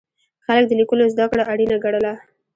[0.45, 2.13] خلک د لیکلو زده کړه اړینه ګڼله.